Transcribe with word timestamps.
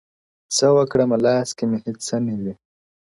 •څه 0.55 0.67
وکړمه 0.77 1.17
لاس 1.25 1.49
کي 1.57 1.63
مي 1.69 1.77
هيڅ 1.85 1.97
څه 2.07 2.15
نه 2.25 2.33
وي 2.41 2.53
ـ 2.55 2.57